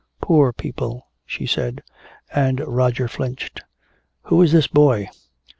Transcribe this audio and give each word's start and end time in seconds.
"Poor 0.19 0.51
people," 0.51 1.05
she 1.27 1.45
said. 1.45 1.83
And 2.33 2.59
Roger 2.61 3.07
flinched. 3.07 3.61
"Who 4.23 4.41
is 4.41 4.51
this 4.51 4.65
boy?" 4.65 5.09